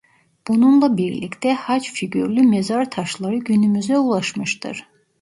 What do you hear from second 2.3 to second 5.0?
mezar taşları günümüze ulaşmıştır.